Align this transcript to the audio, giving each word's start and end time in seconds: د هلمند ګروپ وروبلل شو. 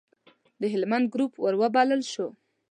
د 0.61 0.63
هلمند 0.73 1.05
ګروپ 1.13 1.33
وروبلل 1.37 2.01
شو. 2.11 2.27